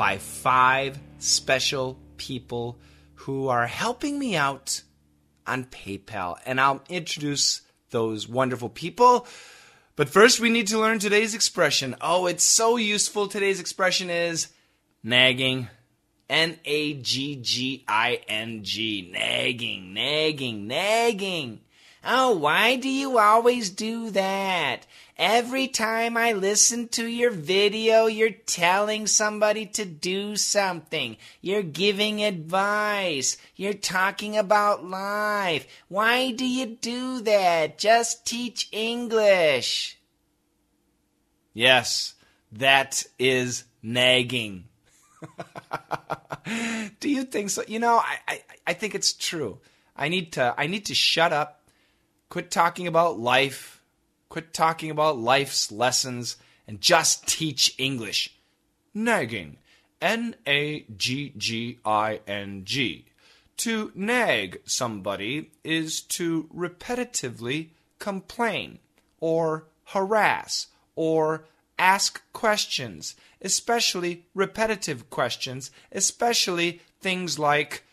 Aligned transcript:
by 0.00 0.16
five 0.16 0.98
special 1.18 1.98
people 2.16 2.78
who 3.16 3.48
are 3.48 3.66
helping 3.66 4.18
me 4.18 4.34
out 4.34 4.80
on 5.46 5.62
PayPal. 5.66 6.38
And 6.46 6.58
I'll 6.58 6.82
introduce 6.88 7.60
those 7.90 8.26
wonderful 8.26 8.70
people. 8.70 9.26
But 9.96 10.08
first, 10.08 10.40
we 10.40 10.48
need 10.48 10.68
to 10.68 10.78
learn 10.78 11.00
today's 11.00 11.34
expression. 11.34 11.96
Oh, 12.00 12.24
it's 12.24 12.44
so 12.44 12.78
useful. 12.78 13.28
Today's 13.28 13.60
expression 13.60 14.08
is 14.08 14.48
nagging. 15.02 15.68
N 16.30 16.58
A 16.64 16.94
G 16.94 17.36
G 17.36 17.84
I 17.86 18.22
N 18.26 18.64
G. 18.64 19.06
Nagging, 19.12 19.92
nagging, 19.92 20.66
nagging. 20.66 21.60
Oh, 22.02 22.36
why 22.38 22.76
do 22.76 22.88
you 22.88 23.18
always 23.18 23.68
do 23.68 24.08
that? 24.12 24.86
Every 25.20 25.68
time 25.68 26.16
I 26.16 26.32
listen 26.32 26.88
to 26.88 27.06
your 27.06 27.30
video, 27.30 28.06
you're 28.06 28.30
telling 28.30 29.06
somebody 29.06 29.66
to 29.66 29.84
do 29.84 30.34
something. 30.34 31.18
You're 31.42 31.62
giving 31.62 32.24
advice. 32.24 33.36
You're 33.54 33.74
talking 33.74 34.38
about 34.38 34.82
life. 34.82 35.66
Why 35.88 36.30
do 36.30 36.46
you 36.46 36.64
do 36.64 37.20
that? 37.20 37.76
Just 37.76 38.24
teach 38.24 38.70
English. 38.72 39.98
Yes, 41.52 42.14
that 42.52 43.04
is 43.18 43.64
nagging. 43.82 44.68
do 47.00 47.10
you 47.10 47.24
think 47.24 47.50
so? 47.50 47.62
You 47.68 47.78
know, 47.78 47.98
I, 47.98 48.16
I, 48.26 48.42
I 48.68 48.72
think 48.72 48.94
it's 48.94 49.12
true. 49.12 49.58
I 49.94 50.08
need 50.08 50.32
to 50.32 50.54
I 50.56 50.66
need 50.66 50.86
to 50.86 50.94
shut 50.94 51.34
up, 51.34 51.68
quit 52.30 52.50
talking 52.50 52.86
about 52.86 53.20
life, 53.20 53.79
quit 54.30 54.54
talking 54.54 54.90
about 54.90 55.18
life's 55.18 55.70
lessons, 55.70 56.38
and 56.66 56.80
just 56.80 57.26
teach 57.26 57.74
English. 57.76 58.34
Nagging. 58.94 59.58
N 60.00 60.34
A 60.46 60.86
G 60.96 61.34
G 61.36 61.78
I 61.84 62.20
N 62.26 62.62
G. 62.64 63.04
To 63.58 63.92
nag 63.94 64.62
somebody 64.64 65.50
is 65.62 66.00
to 66.02 66.48
repetitively 66.56 67.68
complain 67.98 68.78
or 69.20 69.66
harass 69.84 70.68
or 70.96 71.44
ask 71.78 72.22
questions, 72.32 73.14
especially 73.42 74.24
repetitive 74.34 75.10
questions, 75.10 75.70
especially 75.92 76.80
things 77.00 77.38
like 77.38 77.84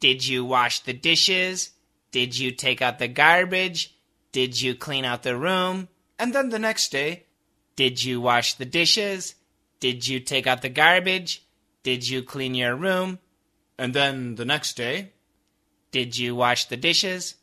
Did 0.00 0.26
you 0.26 0.44
wash 0.44 0.80
the 0.80 0.92
dishes? 0.92 1.70
Did 2.10 2.36
you 2.36 2.50
take 2.50 2.82
out 2.82 2.98
the 2.98 3.06
garbage? 3.06 3.94
Did 4.32 4.60
you 4.60 4.74
clean 4.74 5.04
out 5.04 5.22
the 5.22 5.36
room? 5.36 5.88
And 6.18 6.34
then 6.34 6.50
the 6.50 6.58
next 6.58 6.90
day, 6.92 7.24
Did 7.76 8.04
you 8.04 8.20
wash 8.20 8.54
the 8.54 8.64
dishes? 8.64 9.34
Did 9.80 10.06
you 10.06 10.20
take 10.20 10.46
out 10.46 10.62
the 10.62 10.68
garbage? 10.68 11.44
Did 11.82 12.08
you 12.08 12.22
clean 12.22 12.54
your 12.54 12.76
room? 12.76 13.18
And 13.78 13.94
then 13.94 14.34
the 14.34 14.44
next 14.44 14.76
day, 14.76 15.12
Did 15.90 16.18
you 16.18 16.34
wash 16.34 16.66
the 16.66 16.76
dishes? 16.76 17.36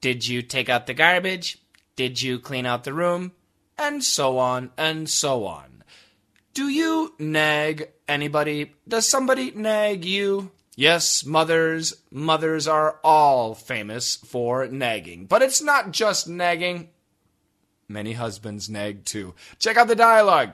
Did 0.00 0.26
you 0.26 0.42
take 0.42 0.68
out 0.68 0.86
the 0.86 0.94
garbage? 0.94 1.58
Did 1.96 2.22
you 2.22 2.38
clean 2.38 2.66
out 2.66 2.84
the 2.84 2.94
room? 2.94 3.32
and 3.80 4.04
so 4.04 4.38
on 4.38 4.70
and 4.76 5.08
so 5.08 5.46
on. 5.46 5.82
Do 6.52 6.68
you 6.68 7.14
nag 7.18 7.88
anybody? 8.06 8.74
Does 8.86 9.08
somebody 9.08 9.52
nag 9.52 10.04
you? 10.04 10.50
Yes, 10.76 11.24
mothers, 11.24 11.94
mothers 12.10 12.66
are 12.68 12.98
all 13.02 13.54
famous 13.54 14.16
for 14.16 14.66
nagging. 14.66 15.26
But 15.26 15.42
it's 15.42 15.62
not 15.62 15.90
just 15.90 16.28
nagging. 16.28 16.90
Many 17.88 18.12
husbands 18.12 18.70
nag 18.70 19.04
too. 19.04 19.34
Check 19.58 19.76
out 19.76 19.88
the 19.88 19.96
dialogue. 19.96 20.52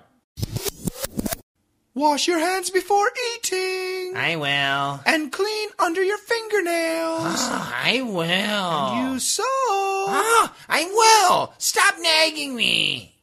Wash 1.95 2.29
your 2.29 2.39
hands 2.39 2.69
before 2.69 3.11
eating. 3.37 4.17
I 4.17 4.37
will. 4.37 5.01
And 5.07 5.33
clean 5.33 5.69
under 5.79 6.03
your 6.03 6.19
fingernails. 6.19 7.25
Oh, 7.25 7.73
I 7.75 8.03
will. 8.03 8.23
And 8.23 9.13
You 9.13 9.19
so. 9.19 9.43
Oh, 9.47 10.07
ah, 10.11 10.55
I 10.69 10.85
will. 10.85 11.55
Stop 11.57 11.95
nagging 12.01 12.55
me. 12.55 13.15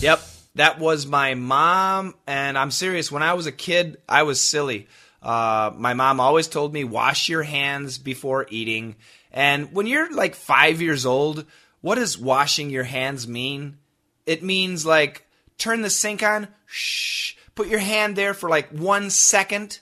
Yep, 0.00 0.20
that 0.54 0.78
was 0.78 1.06
my 1.06 1.34
mom, 1.34 2.14
and 2.26 2.58
I'm 2.58 2.70
serious. 2.70 3.10
When 3.10 3.22
I 3.22 3.34
was 3.34 3.46
a 3.46 3.52
kid, 3.52 3.96
I 4.08 4.24
was 4.24 4.40
silly. 4.40 4.88
Uh, 5.22 5.72
my 5.76 5.94
mom 5.94 6.20
always 6.20 6.48
told 6.48 6.72
me, 6.72 6.84
wash 6.84 7.28
your 7.28 7.42
hands 7.42 7.98
before 7.98 8.46
eating. 8.50 8.96
And 9.30 9.72
when 9.72 9.86
you're 9.86 10.12
like 10.12 10.34
five 10.34 10.82
years 10.82 11.06
old, 11.06 11.46
what 11.80 11.94
does 11.94 12.18
washing 12.18 12.70
your 12.70 12.84
hands 12.84 13.26
mean? 13.26 13.78
It 14.26 14.42
means 14.42 14.84
like 14.84 15.26
turn 15.58 15.82
the 15.82 15.90
sink 15.90 16.22
on, 16.22 16.48
shh, 16.66 17.34
put 17.54 17.68
your 17.68 17.80
hand 17.80 18.16
there 18.16 18.34
for 18.34 18.48
like 18.48 18.68
one 18.70 19.10
second, 19.10 19.80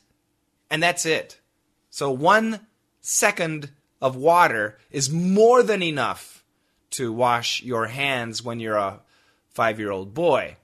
and 0.70 0.82
that's 0.82 1.04
it. 1.04 1.40
So 1.90 2.10
one 2.10 2.60
second 3.00 3.70
of 4.00 4.14
water 4.14 4.78
is 4.90 5.10
more 5.10 5.62
than 5.62 5.82
enough 5.82 6.44
to 6.90 7.12
wash 7.12 7.62
your 7.62 7.86
hands 7.86 8.42
when 8.42 8.60
you're 8.60 8.76
a 8.76 9.00
five 9.52 9.78
year 9.78 9.90
old 9.90 10.14
boy. 10.14 10.56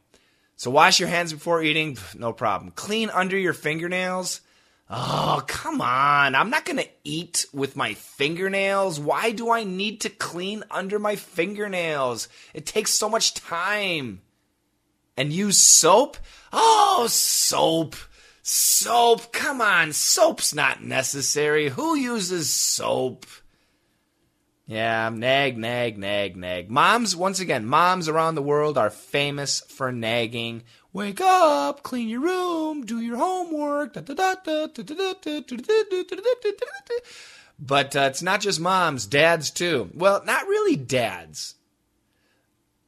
So 0.56 0.70
wash 0.70 0.98
your 0.98 1.08
hands 1.08 1.32
before 1.32 1.62
eating, 1.62 1.98
no 2.16 2.32
problem. 2.32 2.72
Clean 2.72 3.10
under 3.10 3.36
your 3.36 3.52
fingernails. 3.52 4.40
Oh, 4.88 5.42
come 5.46 5.80
on. 5.80 6.34
I'm 6.34 6.48
not 6.48 6.64
going 6.64 6.78
to 6.78 6.88
eat 7.02 7.44
with 7.52 7.76
my 7.76 7.94
fingernails. 7.94 9.00
Why 9.00 9.32
do 9.32 9.50
I 9.50 9.64
need 9.64 10.02
to 10.02 10.08
clean 10.08 10.62
under 10.70 10.98
my 10.98 11.16
fingernails? 11.16 12.28
It 12.54 12.66
takes 12.66 12.94
so 12.94 13.08
much 13.08 13.34
time. 13.34 14.22
And 15.16 15.32
use 15.32 15.58
soap? 15.58 16.16
Oh, 16.52 17.06
soap. 17.10 17.96
Soap. 18.42 19.32
Come 19.32 19.60
on. 19.60 19.92
Soap's 19.92 20.54
not 20.54 20.84
necessary. 20.84 21.68
Who 21.70 21.96
uses 21.96 22.52
soap? 22.52 23.26
Yeah, 24.68 25.10
nag, 25.10 25.56
nag, 25.56 25.96
nag, 25.96 26.36
nag. 26.36 26.70
Moms, 26.70 27.14
once 27.14 27.38
again, 27.38 27.66
moms 27.66 28.08
around 28.08 28.34
the 28.34 28.42
world 28.42 28.76
are 28.76 28.90
famous 28.90 29.60
for 29.68 29.92
nagging. 29.92 30.64
Wake 30.92 31.20
up, 31.20 31.84
clean 31.84 32.08
your 32.08 32.20
room, 32.20 32.84
do 32.84 33.00
your 33.00 33.16
homework. 33.16 33.94
But 33.94 34.10
uh, 37.94 38.00
it's 38.00 38.22
not 38.22 38.40
just 38.40 38.58
moms, 38.58 39.06
dads 39.06 39.50
too. 39.50 39.88
Well, 39.94 40.24
not 40.24 40.48
really 40.48 40.74
dads, 40.74 41.54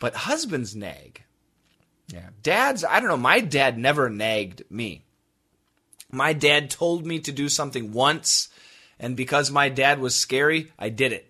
but 0.01 0.15
husbands 0.15 0.75
nag. 0.75 1.23
Yeah, 2.09 2.31
dads, 2.43 2.85
I 2.85 2.99
don't 2.99 3.09
know, 3.09 3.17
my 3.17 3.39
dad 3.39 3.79
never 3.79 4.11
nagged 4.11 4.65
me. 4.69 5.05
My 6.11 6.33
dad 6.33 6.71
told 6.71 7.07
me 7.07 7.21
to 7.21 7.31
do 7.31 7.49
something 7.49 7.93
once, 7.93 8.49
and 8.99 9.17
because 9.17 9.51
my 9.51 9.69
dad 9.69 10.01
was 10.01 10.17
scary, 10.17 10.73
I 10.79 10.89
did 10.89 11.13
it. 11.13 11.29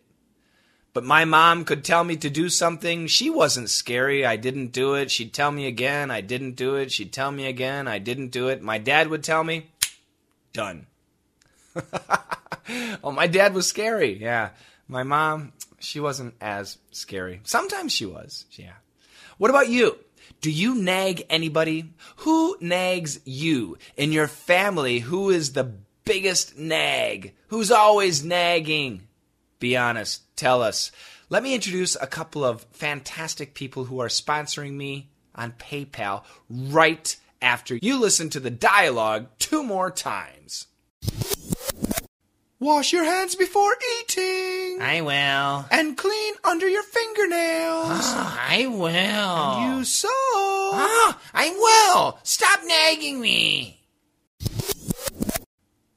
But 0.99 1.05
my 1.05 1.25
mom 1.25 1.65
could 1.65 1.85
tell 1.85 2.03
me 2.03 2.17
to 2.17 2.29
do 2.29 2.49
something. 2.49 3.07
She 3.07 3.31
wasn't 3.31 3.71
scary. 3.71 4.27
I 4.27 4.35
didn't 4.35 4.73
do 4.73 4.95
it. 4.95 5.13
She'd 5.13 5.33
tell 5.33 5.53
me 5.53 5.69
again. 5.69 6.11
I 6.11 6.23
didn't 6.23 6.57
do 6.57 6.75
it. 6.75 6.91
She'd 6.91 7.13
tell 7.13 7.31
me 7.31 7.47
again. 7.47 7.87
I 7.87 8.01
didn't 8.01 8.31
do 8.31 8.49
it. 8.49 8.63
My 8.63 8.79
dad 8.79 9.07
would 9.07 9.23
tell 9.23 9.45
me, 9.45 9.71
done. 10.53 10.89
oh, 13.05 13.13
my 13.13 13.29
dad 13.29 13.55
was 13.55 13.69
scary. 13.69 14.21
Yeah. 14.21 14.49
My 14.89 15.05
mom, 15.05 15.53
she 15.79 16.01
wasn't 16.01 16.35
as 16.41 16.79
scary. 16.91 17.43
Sometimes 17.45 17.93
she 17.93 18.05
was. 18.05 18.47
Yeah. 18.51 18.75
What 19.37 19.51
about 19.51 19.69
you? 19.69 20.01
Do 20.41 20.51
you 20.51 20.75
nag 20.75 21.27
anybody? 21.31 21.93
Who 22.17 22.57
nags 22.61 23.21
you? 23.25 23.79
In 23.97 24.11
your 24.11 24.27
family, 24.27 24.99
who 24.99 25.31
is 25.31 25.53
the 25.53 25.75
biggest 26.05 26.59
nag? 26.59 27.35
Who's 27.51 27.71
always 27.71 28.25
nagging? 28.25 29.08
Be 29.59 29.77
honest. 29.77 30.23
Tell 30.37 30.63
us. 30.63 30.93
Let 31.31 31.43
me 31.43 31.55
introduce 31.55 31.97
a 31.97 32.07
couple 32.07 32.45
of 32.45 32.63
fantastic 32.73 33.55
people 33.55 33.85
who 33.85 34.01
are 34.01 34.09
sponsoring 34.09 34.73
me 34.75 35.11
on 35.35 35.53
PayPal 35.53 36.25
right 36.49 37.17
after 37.43 37.77
you 37.81 37.99
listen 38.01 38.31
to 38.31 38.41
the 38.41 38.51
dialogue 38.51 39.27
two 39.39 39.63
more 39.63 39.91
times. 39.91 40.67
Wash 42.61 42.93
your 42.93 43.05
hands 43.05 43.37
before 43.37 43.73
eating. 44.01 44.79
I 44.83 45.01
will. 45.01 45.67
and 45.71 45.97
clean 45.97 46.35
under 46.43 46.69
your 46.69 46.83
fingernails. 46.83 48.01
Oh, 48.03 48.39
I 48.51 48.67
will. 48.67 49.77
You 49.79 49.85
so. 49.85 50.09
Oh, 50.11 50.73
ah, 50.75 51.21
I 51.33 51.51
will. 51.51 52.19
Stop 52.25 52.61
nagging 52.65 53.21
me. 53.21 53.78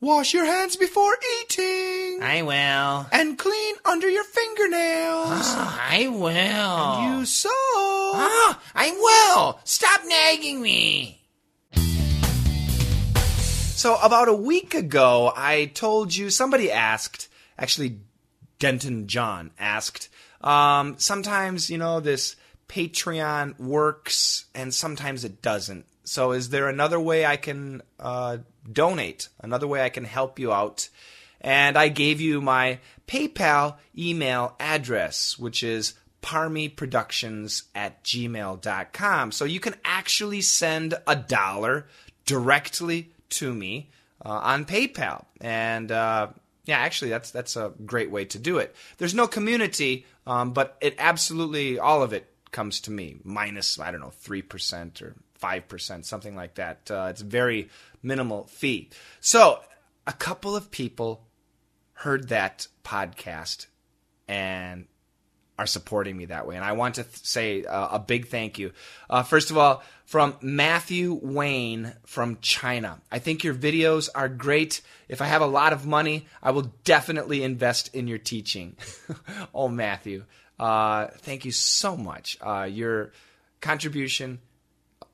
Wash 0.04 0.34
your 0.34 0.46
hands 0.46 0.76
before 0.76 1.16
eating. 1.42 2.24
I 2.24 2.42
will. 2.42 3.06
and 3.12 3.38
clean 3.38 3.76
under 3.86 4.10
your 4.10 4.24
fingernails. 4.24 5.30
Oh, 5.30 5.80
I 5.80 6.08
will. 6.08 6.32
And 6.32 7.20
You 7.20 7.26
so. 7.28 7.50
Oh, 7.54 8.60
I 8.74 8.90
will. 8.92 9.60
Stop 9.64 10.02
nagging 10.08 10.60
me. 10.60 11.22
So 13.76 13.96
about 14.02 14.28
a 14.28 14.34
week 14.34 14.74
ago, 14.74 15.32
I 15.36 15.66
told 15.74 16.16
you 16.16 16.32
somebody 16.32 16.72
asked, 16.72 17.28
actually, 17.58 18.00
Denton 18.58 19.06
John 19.08 19.52
asked. 19.60 20.10
Um, 20.42 20.96
sometimes 20.98 21.70
you 21.70 21.78
know 21.78 22.00
this 22.00 22.36
Patreon 22.68 23.60
works, 23.60 24.46
and 24.56 24.74
sometimes 24.74 25.24
it 25.26 25.44
doesn't. 25.44 25.86
So 26.04 26.32
is 26.32 26.50
there 26.50 26.68
another 26.68 27.00
way 27.00 27.26
I 27.26 27.38
can 27.38 27.82
uh, 28.00 28.38
donate? 28.72 29.30
Another 29.40 29.68
way 29.68 29.84
I 29.84 29.90
can 29.90 30.06
help 30.06 30.40
you 30.40 30.52
out? 30.52 30.90
And 31.40 31.78
I 31.78 31.88
gave 31.88 32.22
you 32.22 32.42
my 32.42 32.80
PayPal 33.08 33.78
email 33.98 34.56
address, 34.60 35.38
which 35.38 35.64
is 35.64 35.94
parmyproductions 36.22 37.64
at 37.74 38.04
gmail.com. 38.04 39.32
So 39.32 39.46
you 39.46 39.60
can 39.60 39.76
actually 39.84 40.42
send 40.42 40.94
a 41.08 41.16
dollar 41.16 41.88
directly 42.26 43.12
to 43.30 43.54
me 43.54 43.90
uh, 44.24 44.30
on 44.30 44.66
PayPal. 44.66 45.26
And 45.40 45.92
uh, 45.92 46.28
yeah, 46.66 46.78
actually, 46.78 47.10
that's 47.10 47.32
that's 47.32 47.56
a 47.56 47.74
great 47.86 48.12
way 48.12 48.26
to 48.26 48.40
do 48.40 48.58
it. 48.58 48.76
There's 48.98 49.16
no 49.16 49.28
community, 49.28 50.06
um, 50.28 50.54
but 50.54 50.78
it 50.80 50.96
absolutely 51.00 51.80
all 51.80 52.04
of 52.04 52.14
it 52.14 52.28
comes 52.52 52.82
to 52.82 52.92
me 52.92 53.18
minus 53.24 53.80
I 53.80 53.92
don't 53.92 54.02
know 54.02 54.12
three 54.12 54.42
percent 54.42 55.02
or 55.02 55.16
five 55.42 55.68
percent, 55.68 56.06
something 56.06 56.36
like 56.36 56.56
that. 56.56 56.90
Uh, 56.90 57.08
it's 57.10 57.22
very 57.22 57.70
minimal 58.02 58.46
fee. 58.46 58.90
So 59.20 59.60
a 60.08 60.14
couple 60.14 60.56
of 60.56 60.72
people 60.72 61.26
heard 61.94 62.30
that 62.30 62.68
podcast 62.84 63.66
and 64.28 64.86
are 65.60 65.68
supporting 65.68 66.18
me 66.18 66.26
that 66.26 66.48
way. 66.48 66.56
And 66.56 66.66
I 66.66 66.72
want 66.72 66.96
to 66.96 67.04
th- 67.04 67.24
say 67.24 67.66
uh, 67.66 67.90
a 67.92 68.00
big 68.00 68.30
thank 68.30 68.58
you. 68.58 68.72
Uh, 69.10 69.22
first 69.22 69.52
of 69.52 69.58
all, 69.58 69.84
from 70.06 70.36
Matthew 70.42 71.20
Wayne 71.22 71.94
from 72.06 72.40
China. 72.42 73.00
I 73.12 73.20
think 73.20 73.44
your 73.44 73.54
videos 73.54 74.10
are 74.16 74.28
great. 74.28 74.82
If 75.08 75.22
I 75.22 75.26
have 75.26 75.42
a 75.42 75.46
lot 75.46 75.72
of 75.72 75.86
money, 75.86 76.26
I 76.42 76.52
will 76.52 76.74
definitely 76.84 77.44
invest 77.44 77.94
in 77.94 78.08
your 78.08 78.18
teaching. 78.18 78.76
oh, 79.54 79.68
Matthew, 79.68 80.26
uh, 80.60 81.08
thank 81.20 81.46
you 81.46 81.52
so 81.52 81.96
much. 81.96 82.38
Uh, 82.42 82.64
your 82.64 83.12
contribution 83.62 84.40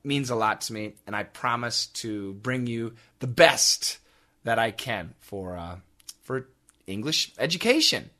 means 0.04 0.30
a 0.30 0.34
lot 0.34 0.62
to 0.62 0.72
me, 0.72 0.94
and 1.06 1.14
I 1.14 1.24
promise 1.24 1.86
to 1.86 2.34
bring 2.34 2.66
you 2.66 2.94
the 3.18 3.26
best 3.26 3.98
that 4.44 4.58
I 4.58 4.70
can 4.70 5.14
for 5.20 5.56
uh, 5.56 5.76
for 6.22 6.48
English 6.86 7.32
education. 7.38 8.10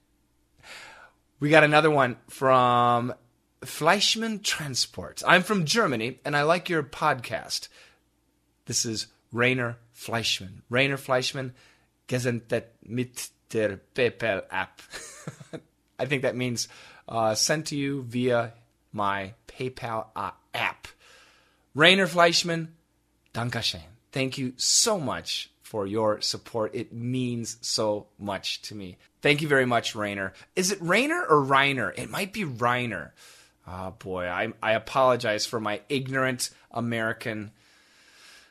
We 1.41 1.51
got 1.51 1.65
another 1.65 1.91
one 1.91 2.17
from 2.29 3.15
Fleischmann 3.65 4.41
Transport. 4.41 5.23
I'm 5.27 5.43
from 5.43 5.65
Germany 5.65 6.19
and 6.25 6.37
I 6.37 6.43
like 6.43 6.69
your 6.69 6.83
podcast. 6.83 7.69
This 8.67 8.85
is 8.85 9.07
Rainer 9.33 9.79
Fleischmann. 9.93 10.63
Rainer 10.69 10.97
Fleischmann, 10.97 11.55
gesendet 12.09 12.65
mit 12.85 13.31
der 13.51 13.79
PayPal 13.95 14.43
app. 14.51 14.81
I 15.99 16.07
think 16.07 16.23
that 16.23 16.37
means 16.37 16.69
uh, 17.09 17.35
sent 17.35 17.67
to 17.69 17.77
you 17.77 18.03
via 18.03 18.53
my 18.93 19.35
PayPal 19.47 20.07
uh, 20.15 20.33
app. 20.55 20.89
Rainer 21.79 22.09
Fleischmann, 22.09 22.75
Dankeschön. 23.33 23.85
Thank 24.11 24.37
you 24.37 24.53
so 24.57 24.99
much 24.99 25.49
for 25.63 25.87
your 25.87 26.21
support. 26.21 26.75
It 26.75 26.93
means 26.93 27.57
so 27.61 28.09
much 28.19 28.63
to 28.63 28.75
me. 28.75 28.97
Thank 29.23 29.43
you 29.43 29.47
very 29.47 29.65
much, 29.65 29.95
Rainer. 29.95 30.33
Is 30.57 30.73
it 30.73 30.79
Rainer 30.81 31.25
or 31.25 31.41
Reiner? 31.41 31.97
It 31.97 32.11
might 32.11 32.33
be 32.33 32.45
Reiner. 32.45 33.13
Oh 33.65 33.95
boy, 33.97 34.27
I, 34.27 34.53
I 34.61 34.73
apologize 34.73 35.47
for 35.47 35.61
my 35.61 35.81
ignorant 35.89 36.51
American 36.73 37.53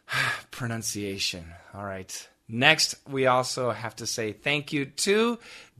pronunciation. 0.51 1.47
All 1.74 1.83
right. 1.83 2.29
Next, 2.47 2.95
we 3.09 3.25
also 3.25 3.71
have 3.71 3.97
to 3.97 4.07
say 4.07 4.31
thank 4.31 4.71
you 4.71 4.85
to 4.85 5.38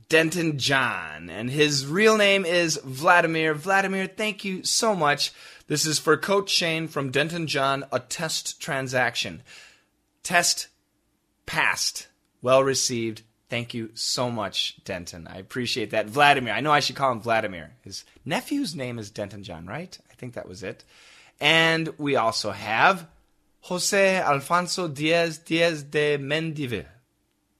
Denton 0.08 0.58
John, 0.58 1.28
and 1.28 1.50
his 1.50 1.86
real 1.86 2.16
name 2.16 2.46
is 2.46 2.80
Vladimir. 2.82 3.54
Vladimir, 3.54 4.06
thank 4.06 4.42
you 4.42 4.64
so 4.64 4.94
much. 4.94 5.32
This 5.66 5.84
is 5.84 5.98
for 5.98 6.16
Coach 6.16 6.48
Shane 6.48 6.88
from 6.88 7.10
Denton 7.10 7.46
John, 7.46 7.84
a 7.92 8.00
test 8.00 8.58
transaction. 8.60 9.42
Test 10.22 10.68
passed. 11.44 12.08
Well 12.40 12.64
received. 12.64 13.22
Thank 13.50 13.74
you 13.74 13.90
so 13.94 14.30
much, 14.30 14.82
Denton. 14.84 15.26
I 15.26 15.38
appreciate 15.38 15.90
that. 15.90 16.06
Vladimir. 16.06 16.54
I 16.54 16.60
know 16.60 16.72
I 16.72 16.80
should 16.80 16.96
call 16.96 17.12
him 17.12 17.20
Vladimir. 17.20 17.72
His 17.82 18.04
nephew's 18.24 18.74
name 18.74 18.98
is 18.98 19.10
Denton 19.10 19.42
John, 19.42 19.66
right? 19.66 19.98
I 20.10 20.14
think 20.14 20.34
that 20.34 20.48
was 20.48 20.62
it. 20.62 20.84
And 21.40 21.92
we 21.98 22.16
also 22.16 22.50
have 22.50 23.06
Jose 23.62 24.18
Alfonso 24.20 24.88
Diaz 24.88 25.38
Diaz 25.38 25.82
de 25.82 26.16
Mendivil. 26.16 26.86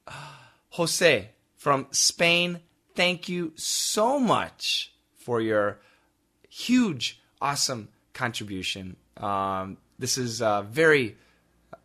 Ah, 0.07 0.51
Jose 0.71 1.29
from 1.59 1.89
Spain, 1.91 2.61
thank 2.95 3.29
you 3.29 3.53
so 3.57 4.19
much 4.19 4.95
for 5.17 5.41
your 5.41 5.81
huge, 6.49 7.21
awesome 7.41 7.89
contribution. 8.15 8.97
Um, 9.17 9.77
this 9.99 10.17
is 10.17 10.41
uh, 10.41 10.63
very 10.63 11.17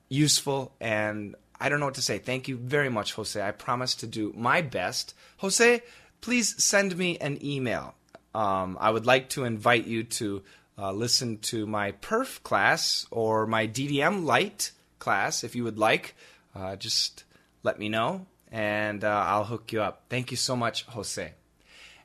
useful 0.10 0.75
and 0.80 1.36
I 1.60 1.70
don't 1.70 1.80
know 1.80 1.88
what 1.88 1.96
to 1.96 2.04
say. 2.04 2.20
Thank 2.20 2.48
you 2.48 2.56
very 2.58 2.90
much, 2.90 3.14
Jose. 3.14 3.42
I 3.42 3.50
promise 3.50 3.96
to 3.96 4.08
do 4.08 4.31
my 4.38 4.62
best. 4.62 5.16
Jose, 5.38 5.81
please 6.22 6.64
send 6.64 6.96
me 6.96 7.18
an 7.18 7.44
email. 7.44 7.96
Um, 8.36 8.78
I 8.80 8.92
would 8.92 9.08
like 9.08 9.30
to 9.30 9.44
invite 9.44 9.88
you 9.88 10.04
to 10.04 10.44
uh, 10.78 10.92
listen 10.92 11.40
to 11.40 11.66
my 11.66 11.94
perf 11.94 12.44
class 12.44 13.08
or 13.10 13.48
my 13.48 13.68
DDM 13.68 14.24
light 14.24 14.72
class 15.00 15.44
if 15.44 15.56
you 15.56 15.64
would 15.64 15.80
like. 15.80 16.16
Uh, 16.54 16.75
just 16.75 17.24
let 17.64 17.80
me 17.80 17.90
know 17.90 18.28
and 18.53 19.03
uh, 19.03 19.23
I'll 19.27 19.45
hook 19.45 19.73
you 19.73 19.81
up. 19.81 20.03
Thank 20.09 20.29
you 20.29 20.38
so 20.38 20.55
much, 20.55 20.85
Jose. 20.85 21.33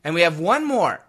And 0.02 0.14
we 0.14 0.22
have 0.22 0.40
one 0.40 0.66
more. 0.66 1.04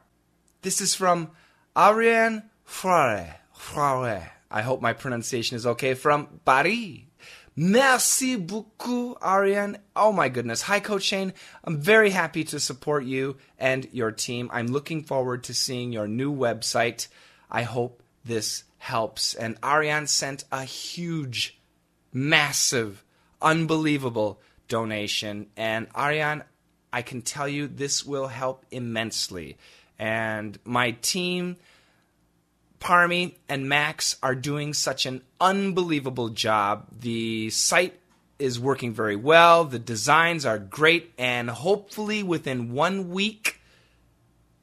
This 0.61 0.81
is 0.81 0.93
from 0.93 1.31
Ariane 1.75 2.43
Frare. 2.67 3.35
Frare. 3.57 4.31
I 4.51 4.61
hope 4.61 4.81
my 4.81 4.91
pronunciation 4.91 5.55
is 5.55 5.65
okay. 5.65 5.93
From 5.93 6.41
Paris. 6.45 7.05
Merci 7.55 8.35
beaucoup, 8.35 9.17
Ariane. 9.25 9.77
Oh 9.95 10.11
my 10.11 10.27
goodness. 10.27 10.63
Hi, 10.63 10.81
Coach 10.81 11.03
Shane. 11.03 11.33
I'm 11.63 11.79
very 11.79 12.09
happy 12.09 12.43
to 12.45 12.59
support 12.59 13.05
you 13.05 13.37
and 13.57 13.87
your 13.93 14.11
team. 14.11 14.49
I'm 14.51 14.67
looking 14.67 15.03
forward 15.03 15.45
to 15.45 15.53
seeing 15.53 15.93
your 15.93 16.07
new 16.07 16.35
website. 16.35 17.07
I 17.49 17.63
hope 17.63 18.03
this 18.25 18.65
helps. 18.77 19.35
And 19.35 19.57
Ariane 19.63 20.07
sent 20.07 20.43
a 20.51 20.63
huge, 20.63 21.59
massive, 22.11 23.03
unbelievable 23.41 24.41
donation. 24.69 25.47
And 25.57 25.87
Ariane, 25.95 26.43
I 26.93 27.01
can 27.01 27.21
tell 27.21 27.47
you 27.47 27.67
this 27.67 28.05
will 28.05 28.27
help 28.27 28.65
immensely. 28.71 29.57
And 29.99 30.57
my 30.63 30.91
team, 30.91 31.57
Parmi 32.79 33.37
and 33.49 33.67
Max, 33.67 34.15
are 34.23 34.35
doing 34.35 34.73
such 34.73 35.05
an 35.05 35.21
unbelievable 35.41 36.29
job. 36.29 36.87
The 37.01 37.49
site 37.49 37.99
is 38.39 38.57
working 38.57 38.93
very 38.93 39.17
well, 39.17 39.65
the 39.65 39.79
designs 39.79 40.45
are 40.45 40.57
great, 40.57 41.11
and 41.17 41.49
hopefully 41.49 42.23
within 42.23 42.71
one 42.71 43.09
week, 43.09 43.59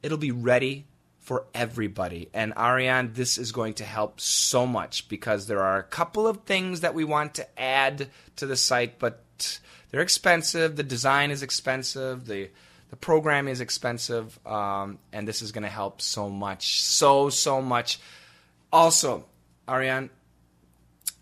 it'll 0.03 0.17
be 0.17 0.31
ready 0.31 0.87
for 1.19 1.45
everybody. 1.55 2.31
And 2.33 2.55
Ariane, 2.57 3.13
this 3.13 3.37
is 3.37 3.53
going 3.53 3.75
to 3.75 3.85
help 3.85 4.21
so 4.21 4.67
much 4.67 5.09
because 5.09 5.47
there 5.47 5.63
are 5.63 5.79
a 5.79 5.83
couple 5.83 6.27
of 6.27 6.45
things 6.45 6.81
that 6.81 6.95
we 6.95 7.05
want 7.05 7.35
to 7.35 7.61
add 7.61 8.09
to 8.37 8.47
the 8.47 8.57
site, 8.57 8.99
but 8.99 9.61
they're 9.91 10.01
expensive. 10.01 10.77
The 10.77 10.83
design 10.83 11.31
is 11.31 11.43
expensive. 11.43 12.27
The 12.27 12.51
the 12.91 12.97
program 12.97 13.49
is 13.49 13.61
expensive, 13.61 14.39
um, 14.47 14.99
and 15.13 15.27
this 15.27 15.43
is 15.43 15.51
going 15.51 15.65
to 15.65 15.71
help 15.71 16.01
so 16.01 16.29
much, 16.29 16.83
so 16.83 17.31
so 17.31 17.61
much. 17.61 17.99
Also, 18.73 19.25
Ariane, 19.69 20.11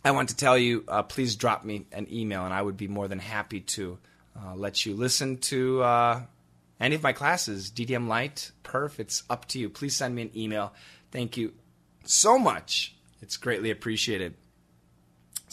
I 0.05 0.11
want 0.11 0.29
to 0.29 0.37
tell 0.37 0.59
you, 0.59 0.85
uh, 0.89 1.03
please 1.03 1.37
drop 1.37 1.65
me 1.65 1.87
an 1.93 2.07
email, 2.13 2.45
and 2.45 2.53
I 2.53 2.61
would 2.61 2.77
be 2.77 2.89
more 2.89 3.09
than 3.09 3.19
happy 3.19 3.61
to 3.61 3.99
uh, 4.39 4.55
let 4.55 4.85
you 4.85 4.95
listen 4.95 5.39
to 5.39 5.83
uh, 5.83 6.23
any 6.79 6.95
of 6.95 7.03
my 7.03 7.13
classes, 7.13 7.71
DDM 7.71 8.09
Light, 8.09 8.51
Perf. 8.63 8.99
It's 8.99 9.23
up 9.31 9.47
to 9.49 9.59
you. 9.59 9.71
Please 9.71 9.97
send 9.97 10.15
me 10.15 10.23
an 10.23 10.31
email. 10.37 10.75
Thank 11.11 11.37
you 11.37 11.55
so 12.05 12.39
much. 12.39 12.95
It's 13.23 13.39
greatly 13.39 13.71
appreciated. 13.71 14.35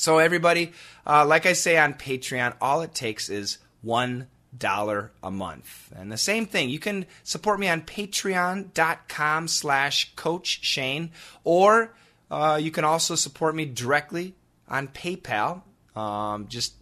So, 0.01 0.17
everybody, 0.17 0.71
uh, 1.05 1.27
like 1.27 1.45
I 1.45 1.53
say 1.53 1.77
on 1.77 1.93
Patreon, 1.93 2.55
all 2.59 2.81
it 2.81 2.95
takes 2.95 3.29
is 3.29 3.59
one 3.83 4.29
dollar 4.57 5.11
a 5.21 5.29
month. 5.29 5.93
And 5.95 6.11
the 6.11 6.17
same 6.17 6.47
thing, 6.47 6.71
you 6.71 6.79
can 6.79 7.05
support 7.23 7.59
me 7.59 7.69
on 7.69 7.83
patreon.com 7.83 9.47
slash 9.47 10.11
coach 10.15 10.65
Shane, 10.65 11.11
or 11.43 11.93
uh, 12.31 12.59
you 12.59 12.71
can 12.71 12.83
also 12.83 13.13
support 13.13 13.53
me 13.53 13.65
directly 13.65 14.33
on 14.67 14.87
PayPal. 14.87 15.61
Um, 15.95 16.47
just 16.47 16.73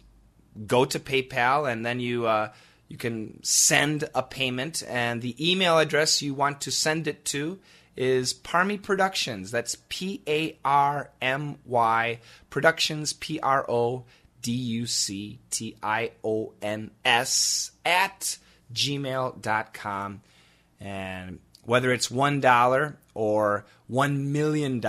go 0.66 0.86
to 0.86 0.98
PayPal 0.98 1.70
and 1.70 1.84
then 1.84 2.00
you 2.00 2.26
uh, 2.26 2.52
you 2.88 2.96
can 2.96 3.38
send 3.42 4.08
a 4.14 4.22
payment, 4.22 4.82
and 4.88 5.20
the 5.20 5.36
email 5.38 5.78
address 5.78 6.22
you 6.22 6.32
want 6.32 6.62
to 6.62 6.70
send 6.70 7.06
it 7.06 7.26
to 7.26 7.58
is 7.96 8.32
Parmy 8.34 8.80
Productions. 8.80 9.50
That's 9.50 9.76
P 9.88 10.22
A 10.26 10.58
R 10.64 11.10
M 11.20 11.56
Y 11.64 12.20
Productions, 12.48 13.12
P 13.12 13.40
R 13.40 13.64
O 13.68 14.04
D 14.42 14.52
U 14.52 14.86
C 14.86 15.38
T 15.50 15.76
I 15.82 16.12
O 16.24 16.52
N 16.62 16.90
S, 17.04 17.72
at 17.84 18.38
gmail.com. 18.72 20.20
And 20.80 21.38
whether 21.64 21.92
it's 21.92 22.08
$1 22.08 22.94
or 23.14 23.66
$1 23.90 24.16
million, 24.18 24.80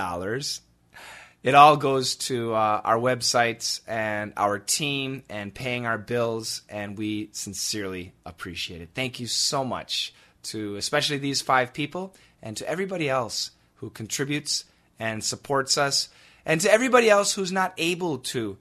it 1.44 1.56
all 1.56 1.78
goes 1.78 2.16
to 2.16 2.54
uh, 2.54 2.82
our 2.84 2.98
websites 2.98 3.82
and 3.88 4.34
our 4.38 4.60
team 4.60 5.24
and 5.30 5.54
paying 5.54 5.86
our 5.86 5.98
bills, 5.98 6.62
and 6.70 6.98
we 6.98 7.30
sincerely 7.34 8.14
appreciate 8.26 8.82
it. 8.82 8.90
Thank 8.94 9.20
you 9.20 9.28
so 9.28 9.66
much 9.66 10.14
to 10.44 10.76
especially 10.76 11.18
these 11.18 11.42
five 11.42 11.74
people 11.74 12.16
and 12.42 12.58
to 12.58 12.68
everybody 12.70 13.10
else 13.10 13.52
who 13.76 13.90
contributes 13.90 14.66
and 15.00 15.24
supports 15.24 15.78
us, 15.78 16.10
and 16.46 16.62
to 16.62 16.72
everybody 16.72 17.10
else 17.10 17.34
who's 17.34 17.52
not 17.52 17.74
able 17.78 18.20
to 18.20 18.58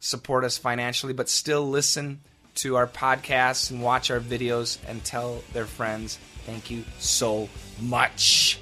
support 0.00 0.44
us 0.44 0.58
financially 0.58 1.12
but 1.12 1.28
still 1.28 1.68
listen 1.68 2.20
to 2.54 2.76
our 2.76 2.86
podcasts 2.86 3.70
and 3.70 3.82
watch 3.82 4.10
our 4.10 4.20
videos 4.20 4.78
and 4.86 5.04
tell 5.04 5.42
their 5.52 5.66
friends. 5.66 6.18
Thank 6.44 6.70
you 6.70 6.84
so 6.98 7.48
much. 7.80 8.58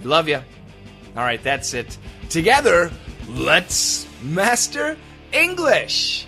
We 0.00 0.06
Love 0.06 0.28
you. 0.28 0.36
All 0.36 1.24
right, 1.24 1.42
that's 1.42 1.74
it. 1.74 1.98
Together, 2.30 2.90
let's 3.28 4.06
master 4.22 4.96
English. 5.32 6.27